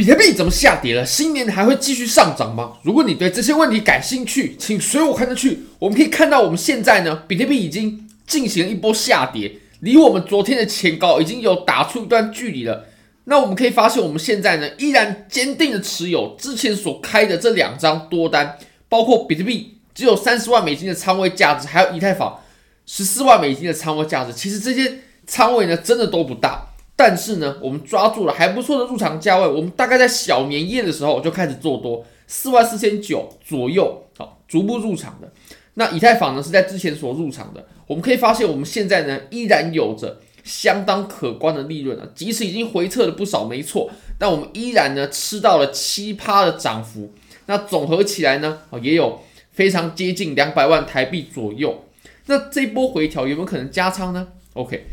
[0.00, 1.04] 比特币怎么下跌了？
[1.04, 2.78] 新年还会继续上涨吗？
[2.82, 5.64] 如果你对这些问题感兴趣，请随我看下去。
[5.78, 12.86] 我们可以看到，我们现在呢，比特币已经进行了一波下跌，离我们昨天的前高已经有打出一段距离了。
[13.24, 18.56] 那我们可以发现，我们现在呢，依然坚定的持有之前所开的这两张多单，
[18.88, 22.40] 包括比特币只有三十万美金的仓位价值，还有以太坊
[22.86, 24.32] 十四万美金的仓位价值。
[24.32, 26.68] 其实这些仓位呢，真的都不大。
[27.02, 35.32] 但是呢，我们抓住了还不错的入场价位，我们大概在小年夜的时候就开始做多，四万四千九左右，好，逐步入场的。
[35.74, 47.14] 那以太坊呢是在之前所入场的，我们可以发现我们现在呢依然有着相当可观的利润啊，即使已经回撤了不少，没错，但我们依然呢吃到了七趴的涨幅，
[47.46, 49.20] 那总合起来呢，也有
[49.52, 51.86] 非常接近两百万台币左右。
[52.26, 54.84] 那这一波回调有没有可能加仓呢？OK，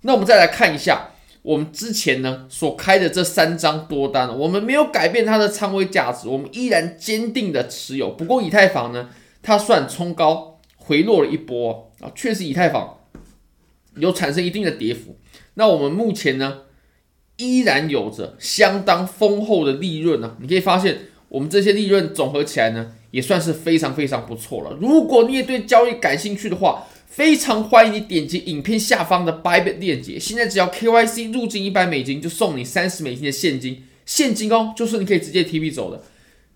[0.00, 1.10] 那我们再来看一下。
[1.42, 8.10] 我们之前呢所开的这三张多单，我们没有改变它的仓位价值，我们依然坚定的持有。
[8.10, 9.10] 不过以太坊呢，
[9.42, 12.98] 它算冲高回落了一波啊，确实以太坊
[13.96, 15.16] 有产生一定的跌幅。
[15.54, 16.62] 那我们目前呢，
[17.36, 20.36] 依然有着相当丰厚的利润呢。
[20.40, 24.76] 你可以发现，我们这些利润总合起来呢，也算是非常非常不错了。
[24.80, 36.02] 如果你也对交易感兴趣的话，非常欢迎你点击影片下方的 Bybit 链接，现在只要 KYC 入金一百美金，就送你三十美金的现金，现金哦，就是你可以直接提币走的。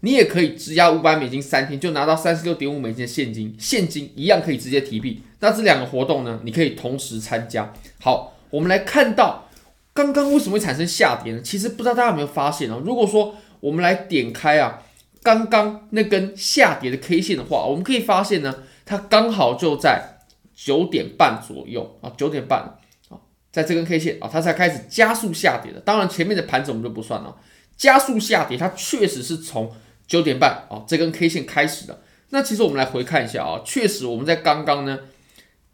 [0.00, 5.20] 你也可以质押五百美金三天，就拿到三十六点五美金的现金，现金一样可以直接提币。
[5.40, 7.74] 那这两个活动呢，你可以同时参加。
[8.00, 9.50] 好，我们来看到
[9.92, 11.40] 刚刚为什么会产生下跌呢？
[11.44, 14.82] 其实不知道大家有没有发现哦，如果说我们来点开啊，
[15.22, 20.15] 刚刚那根下跌的 K 线的话，我们可以发现呢，它刚好就在。
[20.56, 22.78] 九点半左右啊，九点半
[23.10, 23.20] 啊，
[23.52, 25.78] 在这根 K 线啊，它才开始加速下跌的。
[25.80, 27.36] 当然，前面的盘子我们就不算了。
[27.76, 29.70] 加速下跌，它确实是从
[30.06, 32.00] 九点半啊这根 K 线开始的。
[32.30, 35.00] 那其实我们来回看一下啊，确实我们在刚刚呢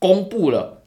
[0.00, 0.83] 公布了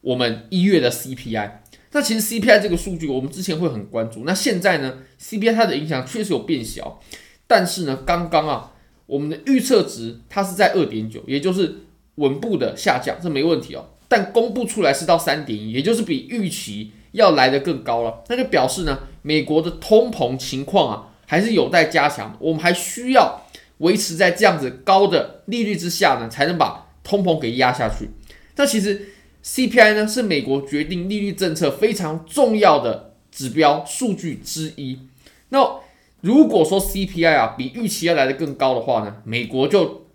[0.00, 1.50] 我们一月的 CPI。
[1.90, 4.22] 那其实 CPI 这个数据我们之前会很关注。
[4.24, 7.00] 那现在呢，CPI 它的影响确实有变小，
[7.48, 8.72] 但是呢，刚刚啊
[9.06, 11.80] 我们的预测值它是在二点九，也就是。
[12.16, 13.90] 稳步的下降，这没问题哦。
[14.08, 18.22] 但公布出来是到三点一，也就是比预期要来得更高了。
[18.28, 22.36] 那就表示呢，美国的通膨情况啊，还是有待加强。
[22.38, 23.44] 我们还需要
[23.78, 28.10] 维持在这样子高的利率之下呢，才能把通膨给压下去。
[28.56, 29.08] 那其实
[29.42, 35.00] CPI 呢，是美国决定利率政策非常重要的指标数据之一。
[35.48, 35.80] 那
[36.20, 40.06] 如果说 CPI 啊比预期要来得更高的话呢，美国就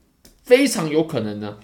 [0.44, 1.58] 非常有可能呢。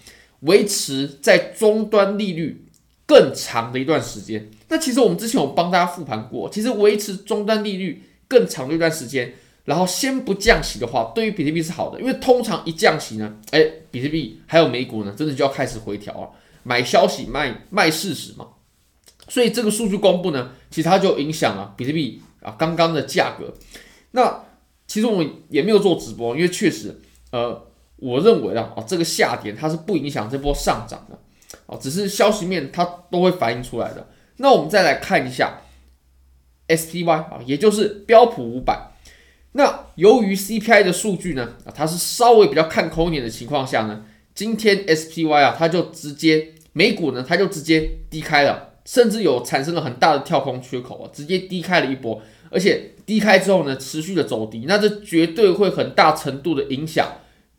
[0.45, 2.65] 维持在终端利率
[3.05, 4.49] 更长的一段时间。
[4.69, 9.33] 那其实我们之前有帮大家复盘过，其实维持终端利率更长的一段时间，
[9.65, 16.29] 然后先不降息的话，对于比特币是好的，因为通常一降息呢，哎，比特币还有美股呢，真的就要开始回调了，
[16.63, 18.47] 买消息卖卖事实嘛。
[19.27, 23.53] 所以这个数据公布呢，其实它就影响了比特币啊刚刚的价格。
[24.11, 24.43] 那
[24.87, 26.99] 其实我们也没有做直播，因为确实，
[27.31, 27.67] 呃。
[27.97, 31.17] 我认为啊，这个下跌它是不影响这波上涨的，
[31.65, 34.07] 哦，只是消息面它都会反映出来的。
[34.37, 35.61] 那我们再来看一下
[36.67, 38.91] SPY 啊，也就是标普五百。
[39.53, 57.07] 那由于 CPI 的数据呢，啊，它是稍微比较看空一点的情况下呢，今天 SPY 啊，它就直接美股呢，它就直接低开了，甚至有产生了很大的跳空缺口啊，直接低开了一波，而且低开之后呢，持续的走低，那这绝对会很大程度的影响。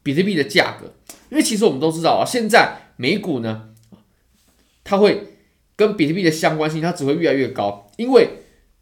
[0.07, 0.95] 比特币的价格，
[1.31, 3.71] 因为其实我们都知道啊，现在美股呢，
[4.85, 5.35] 它会
[5.75, 8.29] 跟比特币的相关性，它只会越来越高，因为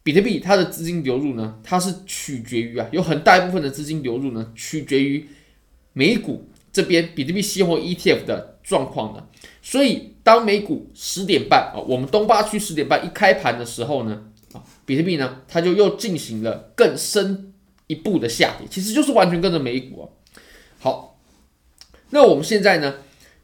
[0.03, 5.27] 比特币它的资金流入呢，它是取决于啊，有很大一部分的资金流入呢，取决于
[5.95, 9.27] 美股这边比特币现货 ETF 的状况的，
[9.63, 17.55] 所以当美股十点半啊，我们东八区十点半一开盘的时候呢，啊，比特币呢，它就又进行了更深
[17.87, 20.05] 一步的下跌，其实就是完全跟着美股啊，
[20.81, 21.14] 好。
[22.11, 22.95] 那我们现在呢，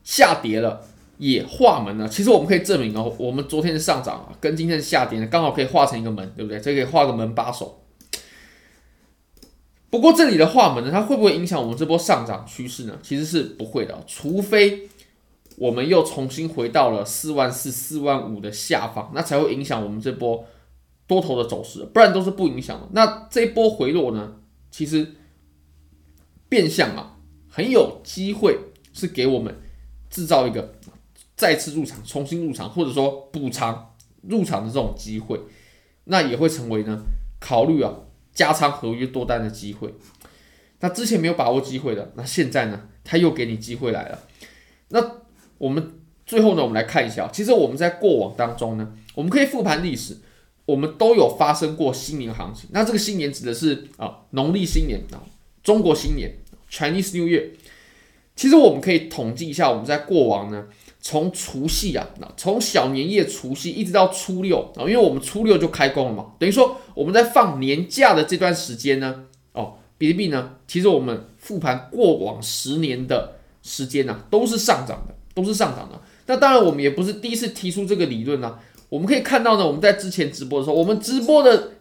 [0.04, 0.86] 下跌了
[1.18, 2.08] 也画门了。
[2.08, 6.60] 其实我们可以证明哦，我们昨天的上涨啊，跟今天的下跌呢，刚好可以画成一个门，对不对？
[6.60, 7.82] 这可以画个门把手。
[9.90, 12.96] 不过这里的画门呢，它会不会影响我们这波上涨趋势呢？
[13.02, 14.88] 其实是不会的，除非
[15.56, 20.46] 我们又重新回到了四万四、四万五的下方，那才会影响我们这波
[21.08, 22.88] 多头的走势，不然都是不影响的。
[22.92, 24.36] 那这一波回落呢，
[24.70, 25.16] 其实
[26.48, 27.16] 变相啊。
[27.50, 28.56] 很有机会
[28.92, 29.54] 是给我们
[30.08, 30.74] 制造一个
[31.36, 35.40] 再次入场、重新入场，或者说补偿入场的这种机会，
[36.04, 37.02] 那也会成为呢
[37.40, 37.92] 考虑啊
[38.32, 39.94] 加仓合约多单的机会。
[40.80, 44.18] 那之前没有把握机会的，那现在呢，他又给你机会来了。
[44.88, 45.16] 那
[45.58, 50.16] 我们最后呢，我们来看一下，其实我们在过往当中呢，我们可以复盘历史，
[50.64, 52.70] 我们都有发生过新年行情。
[52.72, 55.20] 那这个新年指的是啊，农历新年啊，
[55.62, 56.34] 中国新年
[56.70, 57.44] （Chinese New Year）。
[58.36, 60.64] 其实我们可以统计一下，我们在过往呢，
[60.98, 62.08] 从除夕啊，
[62.38, 76.00] 从小年夜除夕一直到初六啊，因为我们初六就开工了嘛，等于说我们在放年假的这段时间呢，哦，比特币呢，其实我们复盘过往十年的时间呢，都是上涨的，都是上涨的。
[76.24, 78.58] 那当然，我们也不是第一次提出这个理论呢。
[78.88, 81.72] 我们可以看到呢，我们在之前直播的时候，我们直播的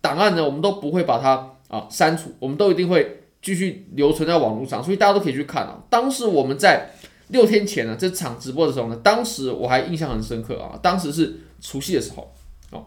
[0.00, 3.24] 档案呢，我们都不会把它啊删除，我们都一定会。
[3.46, 5.80] 继续留存在网络上，所以大家都可以去看啊。
[5.88, 6.90] 当时我们在
[7.28, 10.76] 六天前呢，这场直播的时候呢，当时我还印象很深刻啊。
[10.82, 12.34] 当时是除夕的时候
[12.72, 12.86] 哦，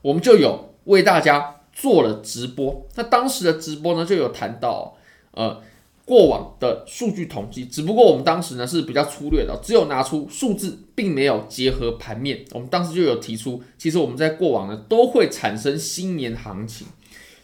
[0.00, 2.88] 我们就有为大家做了直播。
[2.94, 4.96] 那当时的直播呢，就有谈到
[5.32, 5.60] 呃
[6.06, 12.42] 过往的数据统计，只不过我们当时呢是比较粗略的，只有拿出数字，并没有结合盘面。
[12.52, 16.86] 我们当时就有提出，其实我们在过往呢都会产生新年行情。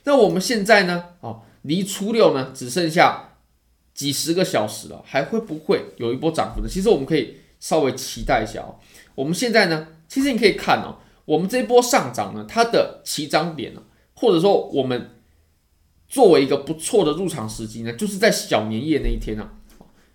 [0.04, 1.42] 那我们现在呢，哦。
[1.66, 3.34] 离初六呢，只剩下
[3.92, 6.68] 几十个小时了，还会不会有一波涨幅呢？
[6.68, 8.76] 其实我们可以稍微期待一下哦。
[9.14, 13.82] 我们现在呢，其实你可以看哦，我们这一波上涨呢，它的起涨点呢，
[14.14, 15.10] 或者说我们
[16.06, 19.54] 作为一个不错的入场时机呢，就是在小年夜那一天啊。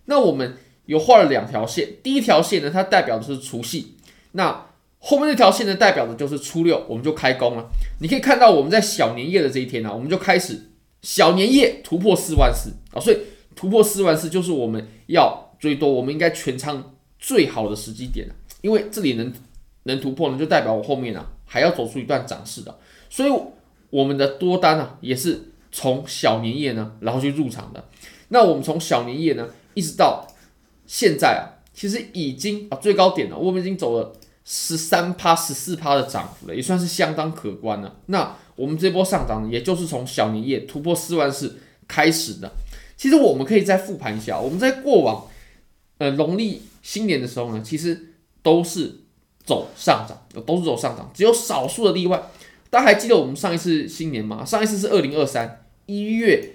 [0.06, 0.56] 那我们
[0.86, 3.96] 有画了两条线，第一条线呢，它代表的是除夕，
[4.32, 4.66] 那
[5.00, 7.68] 后面那条线呢，代表的就是初六，我们就开工了。
[8.00, 10.68] 你可以看到我们在小年夜的这一天呢，我们就开始。
[11.02, 13.18] 小年夜突破四万四啊，所以
[13.54, 18.28] 突破四万四就是我们要最多，我们应该全仓最好的时机点，
[18.60, 19.32] 因为这里能
[19.84, 22.78] 能突破呢，就代表我后面啊还要走出一段涨势的，
[23.10, 23.32] 所以
[23.90, 27.84] 我们的多单呢也是从小年夜呢然后去入场的。
[28.28, 30.26] 那我们从小年夜呢一直到
[30.86, 34.12] 现在啊，其实已经啊最高点了，我们已经走了
[34.44, 37.96] 十三趴、十四趴的涨幅了，也算是相当可观了。
[38.06, 42.52] 那我们这波上涨，也就是从小年夜突破四万四开始的。
[42.96, 45.26] 其实我们可以再复盘一下，我们在过往
[45.98, 49.00] 呃农历新年的时候呢，其实都是
[49.44, 50.16] 走上涨，
[50.46, 52.22] 都是走上涨，只有少数的例外。
[52.70, 54.44] 大家还记得我们上一次新年吗？
[54.44, 56.52] 上一次是二零二三一月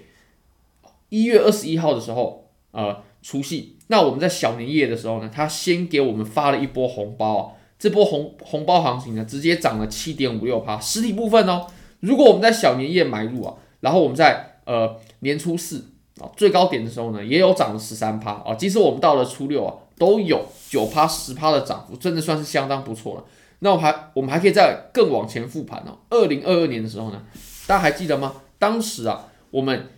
[1.10, 3.76] 一月二十一号的时候，呃除夕。
[3.88, 11.66] 那我们在小年夜的时候呢，他先给我们发了一波红包啊，这波红红包行情呢，直接涨了七点五六趴，实体部分哦。
[12.00, 15.84] 如果我们在小年夜买入啊，然后我们在呃年初四
[16.20, 23.24] 啊最高点的时候呢，也有涨了十三趴啊，即使我们到了初六啊，都有九趴十趴的涨幅，真的算是相当不错了。
[23.60, 27.22] 那我还我们还可以再更往前复盘哦，二零二二年的时候呢，
[27.66, 28.42] 大家还记得吗？
[28.58, 29.88] 当时啊，我们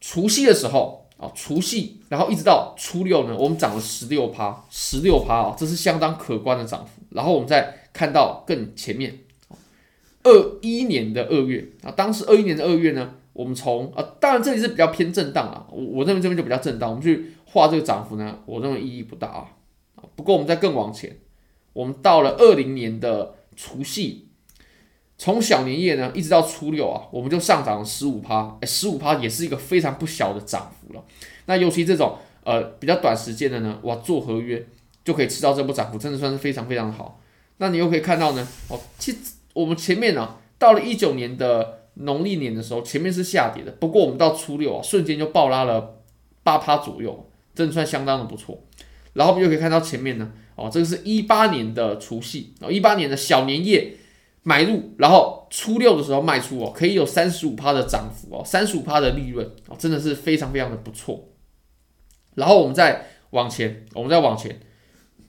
[0.00, 7.02] 除夕的时候啊，除夕然后一直到初六呢，我们涨了十六趴，十六趴啊，这是相当可观的涨幅。
[7.10, 9.18] 然后我们再看到更前面。
[10.22, 19.46] 二一年的二月啊，当时二一年的二月呢，我们从啊，当然这里是比较偏震荡啊，我我认为这边就比较震荡，我们去画这个涨幅呢，我认为意义不大啊。
[20.14, 21.16] 不过我们再更往前，
[21.72, 24.28] 我们到了二零年的除夕，
[25.16, 31.02] 从小年夜呢一直到初六啊，我们就上涨了十五趴，哎，十五趴也是一个非常不小的涨幅了。
[31.46, 34.66] 那尤其这种呃比较短时间的呢，哇，做合约
[35.02, 37.18] 就可以吃到这波涨幅，真的算是非常非常好。
[37.56, 39.18] 那你又可以看到呢，哦，其实。
[39.54, 43.72] 我们前面呢、到了一九年的农历年的时候，前面是下跌的。
[43.72, 46.02] 不过我们到初六啊，瞬间就暴拉了
[46.42, 48.62] 八趴左右，真的算相当的不错。
[49.12, 53.96] 然后我们又可以看到前面呢，哦，这个是一八年的除夕，哦，一八年的小年夜
[54.44, 61.28] 买入，然后初六的时候卖出哦，可以有三十五趴的涨幅哦，三十五趴的利润哦，真的是非常非常的不错。
[62.36, 64.60] 然后我们再往前，我们再往前，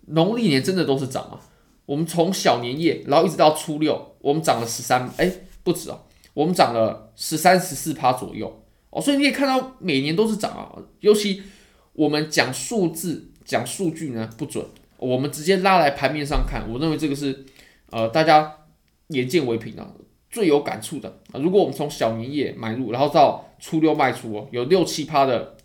[0.06, 1.42] 农历年真的都是涨啊。
[1.88, 5.32] 我们从小年夜，然后一直到初六，我们涨了十三，哎，
[5.64, 6.00] 不止啊，
[6.34, 10.72] 我们涨了十三、十四趴左右哦，所以你可以看到每年都是涨啊。
[11.00, 11.42] 尤其
[11.94, 14.66] 我们讲数字、讲数据呢不准，
[14.98, 17.46] 我们直接拉来盘面上看，我认为这个是
[17.90, 18.58] 呃大家
[19.08, 19.92] 眼见为凭啊，
[20.30, 21.40] 最有感触的啊。
[21.40, 25.58] 如果我们从小年夜买入，然后到初六卖出哦，有六七趴的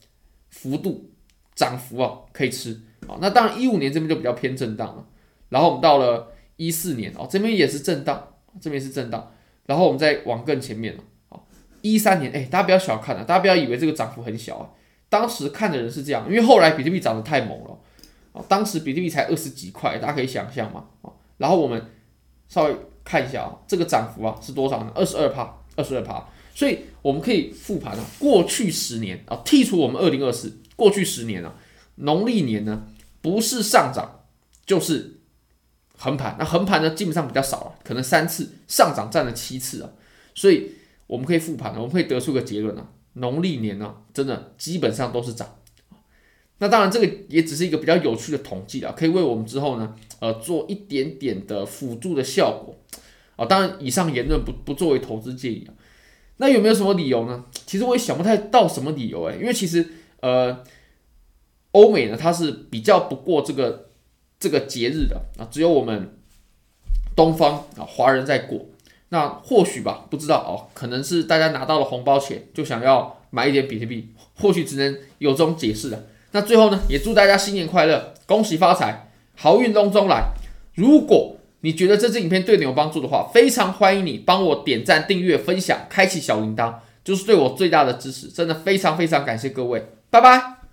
[0.50, 1.10] 幅度
[1.54, 3.18] 涨幅啊，可以吃啊。
[3.20, 5.06] 那当然一五年这边就比较偏震荡了。
[5.48, 9.32] 然后我们到了一四年哦，这边也是震荡，这边是震荡。
[9.66, 11.46] 然后我们再往更前面了，好，
[11.82, 14.70] 一三年，哎，大家不要小看了，大家不要以为这个涨幅很小啊。
[15.08, 17.78] 当时看的人是这样，因为后来比特币涨得太猛了，
[18.32, 21.84] 啊当时比特币才二十几块，大家可以想象嘛，啊然后我们
[22.48, 24.92] 稍微看一下啊，这个涨幅啊是多少呢？
[24.94, 26.24] 二十二趴，二十二趴。
[26.54, 31.54] 所以我们可以复盘啊，过去十年啊，剔除我们二零二四，过去十年啊，
[31.96, 32.86] 农历年呢
[33.20, 34.20] 不是上涨
[34.64, 35.15] 就是
[35.96, 36.36] 横盘。
[36.38, 39.90] 那横盘呢基本上比较少了，可能三次上涨占了七次啊。
[40.34, 40.72] 所以
[41.06, 45.56] 我们可以复盘，我们可以得出个结论啊，农历年呢真的基本上都是涨。
[46.58, 52.74] 那当然，这个也只是一个比较有趣的统计啊，可以为我们之后呢，呃，做一点点的辅助的效果
[53.36, 53.44] 啊。
[53.44, 55.74] 当然，以上言论不不作为投资建议啊。
[56.38, 57.44] 那有没有什么理由呢？
[57.66, 59.86] 其实我也想不太到什么理由哎，因为其实
[60.20, 60.64] 呃，
[61.72, 63.85] 欧美呢，它是比较不过这个
[64.46, 66.16] 这个节日的啊，只有我们
[67.16, 68.64] 东方啊华人在过。
[69.08, 76.06] 那或许吧，不知道哦，可能是大家拿到了红包钱，就想要买一点比特币，或许只能有这种解释的。
[76.30, 80.28] 那最后呢，也祝大家新年快乐，恭喜发财，好运隆中来。
[80.76, 88.28] 如果你觉得这支影片对你有帮助的话，非常欢迎你帮我点赞、订阅、分享、开启小铃铛，就是对我最大的支持。
[88.28, 90.65] 真的非常非常感谢各位，拜拜。